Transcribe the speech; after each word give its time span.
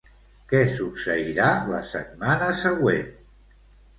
Què 0.53 0.59
succeirà 0.77 1.51
la 1.73 1.81
setmana 1.91 2.47
següent? 2.63 3.13